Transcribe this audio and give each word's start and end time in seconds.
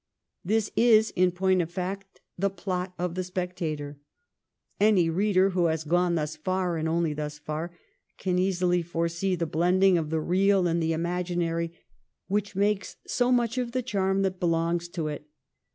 This 0.43 0.71
is, 0.75 1.11
in 1.11 1.29
point 1.29 1.61
of 1.61 1.69
fact, 1.69 2.21
the 2.35 2.49
plot 2.49 2.95
of' 2.97 3.13
The 3.13 3.23
Spectator.* 3.23 3.99
Any 4.79 5.11
reader 5.11 5.51
who 5.51 5.65
has 5.65 5.83
gone 5.83 6.15
thus 6.15 6.35
far, 6.35 6.75
and 6.77 6.89
only 6.89 7.13
thus 7.13 7.37
far, 7.37 7.77
can 8.17 8.39
easily 8.39 8.81
foresee 8.81 9.35
the 9.35 9.45
blending 9.45 9.99
of 9.99 10.09
the 10.09 10.19
real 10.19 10.65
and 10.65 10.81
the 10.81 10.93
imaginary 10.93 11.73
which 12.27 12.55
makes 12.55 12.95
so 13.05 13.31
much 13.31 13.59
of 13.59 13.73
the 13.73 13.83
charm 13.83 14.23
that 14.23 14.39
belongs 14.39 14.87
to 14.87 15.07
it. 15.07 15.27